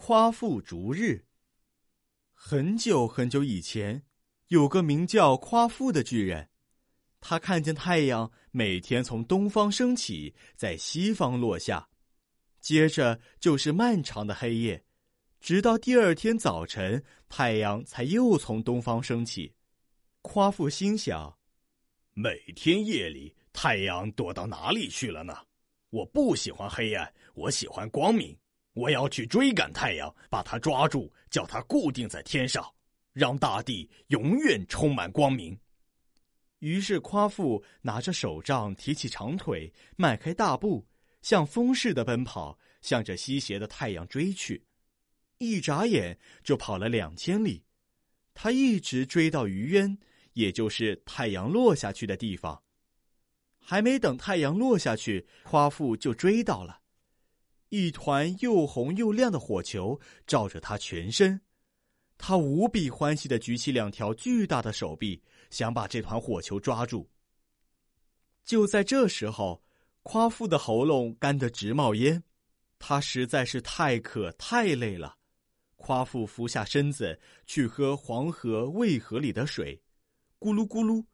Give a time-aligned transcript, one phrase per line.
[0.00, 1.26] 夸父逐日。
[2.32, 4.02] 很久很久以前，
[4.48, 6.48] 有个名叫夸父的巨人，
[7.20, 11.86] 他看见太阳每天从东方升起，在西方落下，
[12.60, 14.82] 接着就是漫长的黑夜，
[15.38, 19.54] 直到第二天早晨，太阳才又从东方升起。
[20.22, 21.38] 夸父心想：
[22.14, 25.36] 每天夜里，太阳躲到哪里去了呢？
[25.90, 28.34] 我不喜欢黑暗，我喜欢光明。
[28.72, 32.64] 我要去追赶太阳，把它抓住，叫它固定在天上，
[33.12, 35.58] 让大地永远充满光明。
[36.60, 40.86] 于是，夸父拿着手杖，提起长腿，迈开大步，
[41.22, 44.62] 像风似的奔跑，向着西斜的太阳追去。
[45.38, 47.64] 一眨眼就跑了两千里，
[48.34, 49.98] 他一直追到余渊，
[50.34, 52.62] 也就是太阳落下去的地方。
[53.58, 56.79] 还没等太阳落下去，夸父就追到了。
[57.70, 61.40] 一团又红又亮的火球照着他全身，
[62.18, 67.08] 他无比欢喜的举起两条巨大的手臂，想把这团火球抓住。
[68.44, 69.62] 就在这时候，
[70.02, 72.22] 夸父的喉咙干得直冒烟，
[72.80, 75.16] 他实在是太渴太累了。
[75.76, 79.80] 夸父俯下身子去喝黄河、渭河里的水，
[80.40, 81.04] 咕噜咕噜，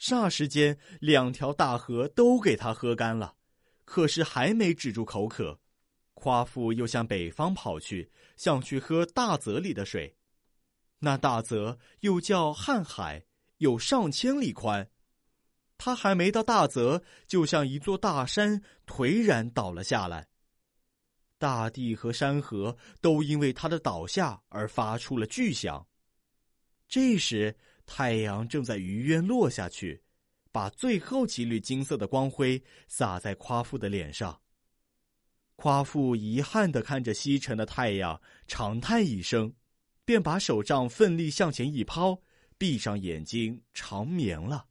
[0.00, 3.36] 霎时间两条大河都给他喝干了，
[3.84, 5.60] 可是还没止住口渴。
[6.22, 10.14] 夸父又向北方跑去，想去喝大泽里的水。
[11.00, 13.24] 那大泽又叫瀚海，
[13.58, 14.88] 有上千里宽。
[15.76, 20.28] 他还没到大泽，就像一座大山颓然倒了下来。
[21.38, 25.84] 大地和山河都因为他的倒下而发出了巨响。
[26.86, 30.00] 这时，太阳正在余渊落下去，
[30.52, 34.40] 把最后几缕金色的光辉洒在夸父的脸上。
[35.56, 39.52] 夸父遗憾的看着西沉的太阳，长叹一声，
[40.04, 42.20] 便把手杖奋力向前一抛，
[42.58, 44.66] 闭上眼睛长眠了。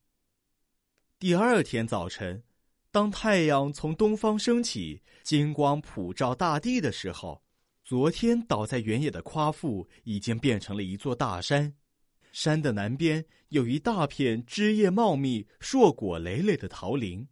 [1.18, 2.44] 第二天早晨，
[2.92, 7.42] 当太阳从东方升起，金光普照大地的时候，
[7.86, 11.74] 昨天倒在原野的夸父已经变成了一座大山。
[12.34, 17.28] 山的南边有一大片枝叶茂密、硕果累累的桃林，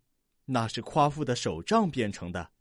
[0.45, 2.51] 那是夸父的手杖变成的。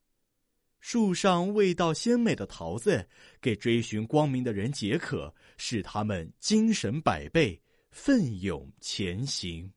[0.81, 3.09] 树上味道鲜美的桃子，
[3.41, 9.71] 给追寻光明的人解渴，使他们精神百倍，奋勇前行。